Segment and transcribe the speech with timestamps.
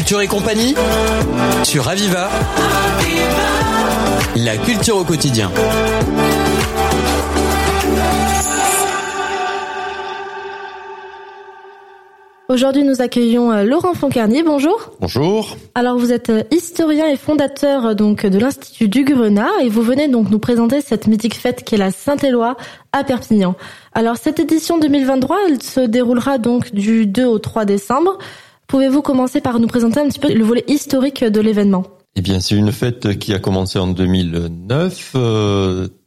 [0.00, 0.74] Culture et compagnie
[1.62, 2.30] sur Aviva.
[4.34, 5.50] La culture au quotidien.
[12.48, 14.42] Aujourd'hui, nous accueillons euh, Laurent Foncarnier.
[14.42, 14.90] Bonjour.
[15.00, 15.58] Bonjour.
[15.74, 19.82] Alors, vous êtes euh, historien et fondateur euh, donc de l'Institut du Grenat et vous
[19.82, 22.56] venez donc nous présenter cette mythique fête qui est la Saint-Éloi
[22.92, 23.54] à Perpignan.
[23.92, 28.16] Alors, cette édition 2023, elle se déroulera donc du 2 au 3 décembre.
[28.70, 31.84] Pouvez-vous commencer par nous présenter un petit peu le volet historique de l'événement?
[32.16, 35.16] Eh bien, c'est une fête qui a commencé en 2009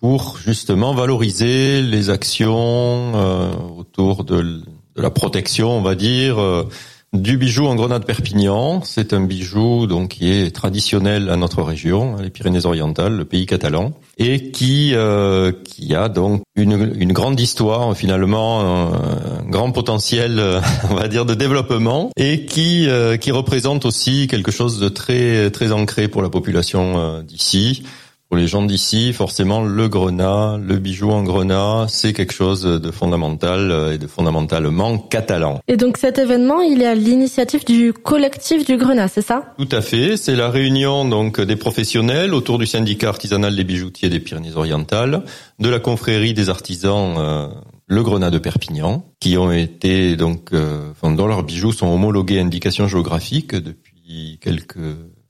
[0.00, 4.62] pour justement valoriser les actions autour de
[4.98, 6.68] de la protection, on va dire, euh,
[7.12, 8.82] du bijou en grenade Perpignan.
[8.84, 13.92] C'est un bijou donc qui est traditionnel à notre région, les Pyrénées-Orientales, le pays catalan,
[14.18, 20.42] et qui euh, qui a donc une, une grande histoire finalement, un, grand potentiel,
[20.90, 25.50] on va dire, de développement, et qui euh, qui représente aussi quelque chose de très
[25.50, 27.84] très ancré pour la population d'ici.
[28.28, 32.90] Pour les gens d'ici, forcément, le grenat, le bijou en grenat, c'est quelque chose de
[32.90, 35.60] fondamental euh, et de fondamentalement catalan.
[35.66, 39.54] Et donc cet événement, il est à l'initiative du collectif du grenat, c'est ça?
[39.56, 40.18] Tout à fait.
[40.18, 45.22] C'est la réunion donc des professionnels autour du syndicat artisanal des bijoutiers des Pyrénées-Orientales,
[45.58, 47.14] de la confrérie des artisans.
[47.16, 47.48] Euh,
[47.88, 52.42] le Grenat de Perpignan, qui ont été donc, euh, dont leurs bijoux sont homologués à
[52.42, 54.76] indication géographique depuis quelques,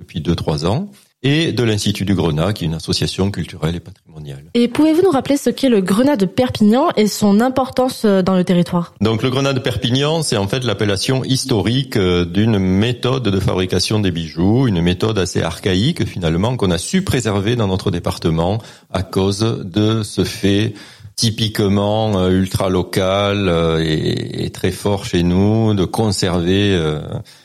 [0.00, 0.90] depuis deux trois ans,
[1.22, 4.44] et de l'Institut du Grenat, qui est une association culturelle et patrimoniale.
[4.54, 8.36] Et pouvez-vous nous rappeler ce qu'est le Grenat de Perpignan et son importance euh, dans
[8.36, 8.94] le territoire?
[9.00, 13.98] Donc le Grenat de Perpignan, c'est en fait l'appellation historique euh, d'une méthode de fabrication
[13.98, 18.58] des bijoux, une méthode assez archaïque finalement qu'on a su préserver dans notre département
[18.92, 20.74] à cause de ce fait
[21.18, 27.00] typiquement euh, ultra local euh, et, très fort chez nous de conserver euh,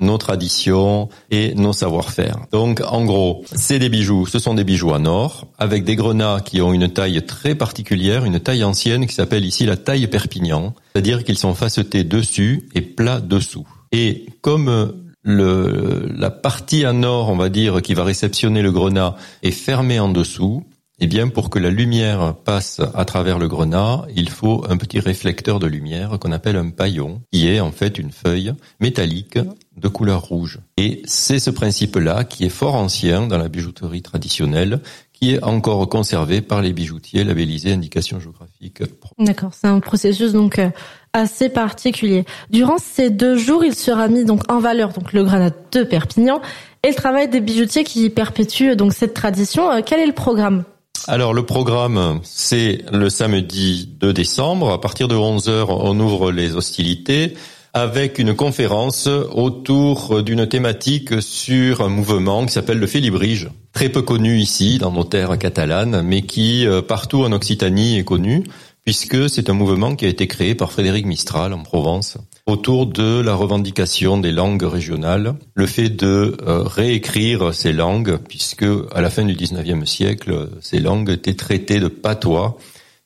[0.00, 2.36] nos traditions et nos savoir-faire.
[2.52, 6.40] Donc en gros, c'est des bijoux, ce sont des bijoux en or avec des grenats
[6.44, 10.74] qui ont une taille très particulière, une taille ancienne qui s'appelle ici la taille Perpignan,
[10.92, 13.66] c'est-à-dire qu'ils sont facetés dessus et plats dessous.
[13.92, 14.92] Et comme
[15.22, 19.98] le, la partie en or, on va dire, qui va réceptionner le grenat est fermée
[19.98, 20.64] en dessous,
[21.04, 25.00] eh bien, pour que la lumière passe à travers le grenat, il faut un petit
[25.00, 29.38] réflecteur de lumière qu'on appelle un paillon, qui est en fait une feuille métallique
[29.76, 30.60] de couleur rouge.
[30.78, 34.80] Et c'est ce principe-là qui est fort ancien dans la bijouterie traditionnelle,
[35.12, 38.82] qui est encore conservé par les bijoutiers labellisés indication géographique.
[39.18, 40.70] D'accord, c'est un processus donc euh,
[41.12, 42.24] assez particulier.
[42.48, 46.40] Durant ces deux jours, il sera mis donc en valeur donc le grenat de Perpignan
[46.82, 49.70] et le travail des bijoutiers qui perpétuent donc cette tradition.
[49.70, 50.64] Euh, quel est le programme?
[51.06, 54.70] Alors le programme, c'est le samedi 2 décembre.
[54.70, 57.34] À partir de 11h, on ouvre les hostilités
[57.74, 64.00] avec une conférence autour d'une thématique sur un mouvement qui s'appelle le Félibrige, très peu
[64.00, 68.44] connu ici dans nos terres catalanes, mais qui euh, partout en Occitanie est connu
[68.84, 73.20] puisque c'est un mouvement qui a été créé par Frédéric Mistral en Provence autour de
[73.20, 79.08] la revendication des langues régionales, le fait de euh, réécrire ces langues, puisque à la
[79.08, 82.58] fin du 19e siècle, ces langues étaient traitées de patois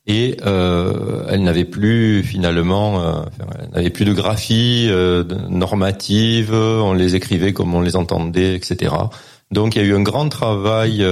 [0.09, 3.23] et euh, elles n'avaient plus finalement, euh,
[3.63, 8.95] elles n'avaient plus de graphie euh, normative, on les écrivait comme on les entendait, etc.
[9.53, 11.05] Donc il y a eu un grand travail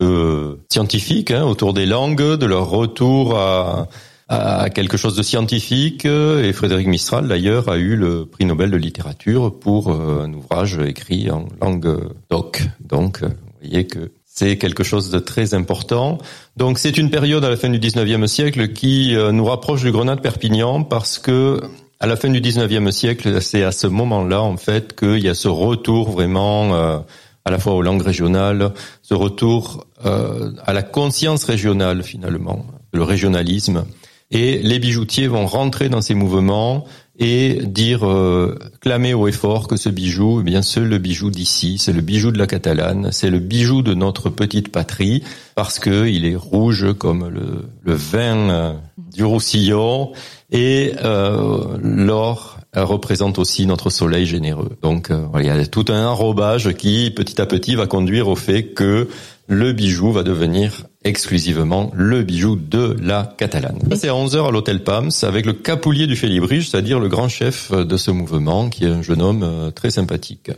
[0.00, 3.88] euh, scientifique hein, autour des langues, de leur retour à,
[4.28, 6.04] à quelque chose de scientifique.
[6.04, 10.78] Et Frédéric Mistral, d'ailleurs, a eu le prix Nobel de littérature pour euh, un ouvrage
[10.78, 11.98] écrit en langue
[12.30, 12.62] doc.
[12.80, 16.18] Donc, euh, vous voyez que c'est quelque chose de très important.
[16.56, 20.14] Donc, c'est une période à la fin du 19e siècle qui nous rapproche du Grenat
[20.14, 21.60] de Perpignan parce que
[21.98, 25.34] à la fin du 19e siècle, c'est à ce moment-là, en fait, qu'il y a
[25.34, 27.02] ce retour vraiment
[27.48, 33.02] à la fois aux langues régionales, ce retour euh, à la conscience régionale finalement, le
[33.02, 33.84] régionalisme.
[34.30, 36.84] Et les bijoutiers vont rentrer dans ces mouvements
[37.18, 41.30] et dire, euh, clamer haut et fort que ce bijou, eh bien, c'est le bijou
[41.30, 45.24] d'ici, c'est le bijou de la Catalane, c'est le bijou de notre petite patrie,
[45.54, 48.72] parce que il est rouge comme le, vin euh,
[49.12, 50.12] du Roussillon
[50.50, 54.76] et euh, l'or représente aussi notre soleil généreux.
[54.82, 58.36] Donc euh, il y a tout un enrobage qui petit à petit va conduire au
[58.36, 59.08] fait que
[59.48, 63.78] le bijou va devenir exclusivement le bijou de la Catalane.
[63.96, 67.72] C'est à 11h à l'hôtel Pams avec le capoulier du Félibrige, c'est-à-dire le grand chef
[67.72, 70.50] de ce mouvement qui est un jeune homme euh, très sympathique.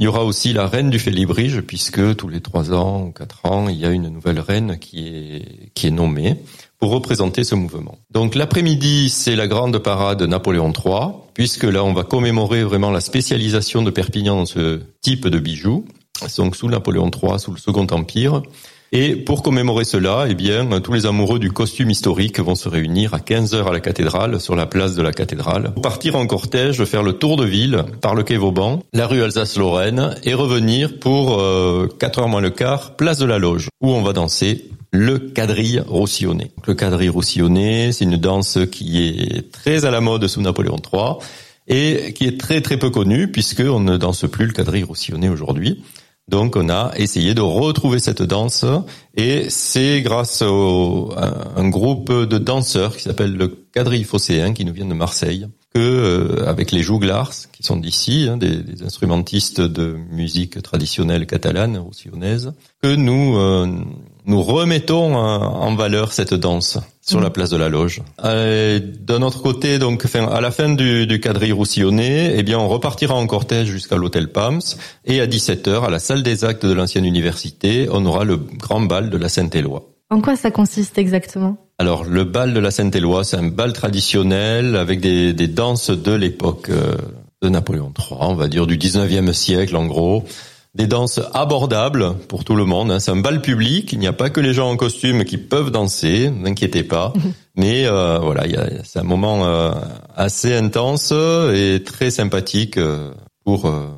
[0.00, 3.44] Il y aura aussi la reine du Félibrige puisque tous les trois ans ou quatre
[3.44, 6.38] ans, il y a une nouvelle reine qui est, qui est nommée
[6.78, 7.98] pour représenter ce mouvement.
[8.10, 13.00] Donc l'après-midi, c'est la grande parade Napoléon III, puisque là, on va commémorer vraiment la
[13.00, 15.84] spécialisation de Perpignan dans ce type de bijoux.
[16.36, 18.42] Donc sous Napoléon III, sous le Second Empire.
[18.90, 23.12] Et pour commémorer cela, eh bien, tous les amoureux du costume historique vont se réunir
[23.12, 26.26] à 15 heures à la cathédrale, sur la place de la cathédrale, pour partir en
[26.26, 30.98] cortège, faire le tour de ville par le quai Vauban, la rue Alsace-Lorraine, et revenir
[30.98, 34.70] pour euh, 4 heures moins le quart, place de la Loge, où on va danser
[34.90, 36.52] le quadrille roussillonné.
[36.66, 41.16] Le quadrille roussillonné, c'est une danse qui est très à la mode sous Napoléon III
[41.66, 45.82] et qui est très très peu connue puisqu'on ne danse plus le quadrille roussillonné aujourd'hui.
[46.28, 48.64] Donc on a essayé de retrouver cette danse
[49.14, 50.46] et c'est grâce à
[51.56, 55.80] un groupe de danseurs qui s'appelle le quadrille phocéen qui nous vient de Marseille que
[55.80, 61.76] euh, avec les jouglars qui sont d'ici, hein, des, des, instrumentistes de musique traditionnelle catalane,
[61.76, 62.52] roussillonnaise,
[62.82, 63.66] que nous euh,
[64.28, 67.32] nous remettons en valeur cette danse sur la mmh.
[67.32, 68.02] place de la Loge.
[68.24, 72.68] Euh, D'un autre côté, donc, à la fin du, du quadrille roussillonné, eh bien, on
[72.68, 74.60] repartira en cortège jusqu'à l'hôtel Pams
[75.06, 78.82] et à 17h, à la salle des actes de l'ancienne université, on aura le grand
[78.82, 79.88] bal de la Sainte-Éloi.
[80.10, 81.56] En quoi ça consiste exactement?
[81.78, 86.12] Alors, le bal de la Sainte-Éloi, c'est un bal traditionnel avec des, des danses de
[86.12, 86.96] l'époque euh,
[87.40, 90.24] de Napoléon III, on va dire du 19e siècle en gros
[90.78, 92.92] des danses abordables pour tout le monde.
[92.92, 93.00] Hein.
[93.00, 93.92] C'est un bal public.
[93.92, 96.30] Il n'y a pas que les gens en costume qui peuvent danser.
[96.30, 97.12] N'inquiétez pas.
[97.56, 98.44] Mais euh, voilà,
[98.84, 99.72] c'est un moment euh,
[100.14, 103.10] assez intense et très sympathique euh,
[103.44, 103.88] pour euh,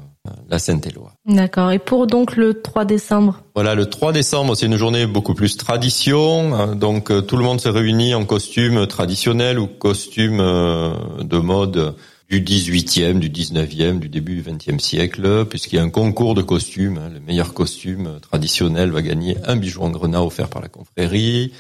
[0.49, 1.13] la Sainte-Éloi.
[1.27, 1.71] D'accord.
[1.71, 3.43] Et pour donc le 3 décembre?
[3.55, 6.55] Voilà, le 3 décembre, c'est une journée beaucoup plus tradition.
[6.55, 6.77] Hein.
[6.77, 11.95] Donc tout le monde se réunit en costume traditionnel ou costume de mode
[12.31, 16.43] du 18e, du 19e, du début du 20e siècle, puisqu'il y a un concours de
[16.43, 16.99] costumes.
[16.99, 17.11] Hein.
[17.13, 21.53] Le meilleur costume traditionnel va gagner un bijou en grenat offert par la confrérie.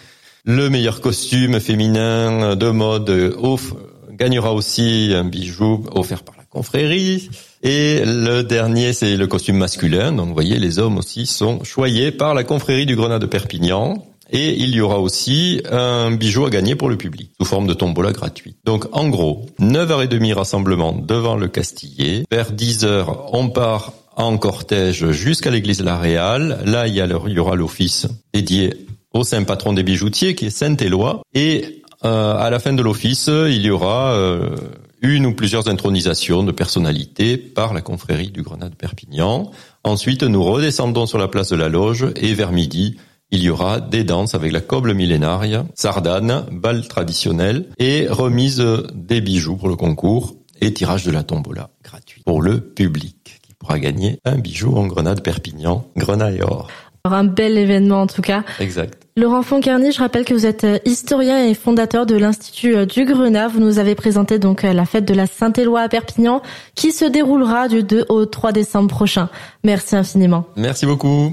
[0.45, 3.75] Le meilleur costume féminin de mode off
[4.13, 7.31] gagnera aussi un bijou offert par la confrérie.
[7.65, 10.13] Et le dernier, c'est le costume masculin.
[10.13, 14.07] Donc, vous voyez, les hommes aussi sont choyés par la confrérie du Grenat de Perpignan.
[14.33, 17.75] Et il y aura aussi un bijou à gagner pour le public, sous forme de
[17.75, 18.57] tombola gratuite.
[18.65, 22.25] Donc en gros, 9h30 rassemblement devant le Castillet.
[22.31, 26.61] Vers 10h, on part en cortège jusqu'à l'église la Réale.
[26.65, 28.75] Là, il y, aura l'office dédié
[29.13, 31.23] au saint patron des bijoutiers, qui est Saint-Éloi.
[31.35, 34.57] Et euh, à la fin de l'office, il y aura euh,
[35.03, 39.51] une ou plusieurs intronisations de personnalités par la confrérie du Grenat de Perpignan.
[39.85, 42.97] Ensuite, nous redescendons sur la place de la Loge et vers midi,
[43.31, 49.21] il y aura des danses avec la coble millénaire, sardane, bal traditionnel et remise des
[49.21, 53.79] bijoux pour le concours et tirage de la tombola gratuit pour le public qui pourra
[53.79, 56.69] gagner un bijou en grenade Perpignan, grenat et or.
[57.05, 58.45] Un bel événement en tout cas.
[58.59, 59.01] Exact.
[59.17, 63.05] Laurent Foncarny, je rappelle que vous êtes euh, historien et fondateur de l'Institut euh, du
[63.05, 63.49] Grenat.
[63.49, 66.43] Vous nous avez présenté donc euh, la fête de la Saint-Éloi à Perpignan
[66.75, 69.29] qui se déroulera du 2 au 3 décembre prochain.
[69.65, 70.45] Merci infiniment.
[70.57, 71.33] Merci beaucoup.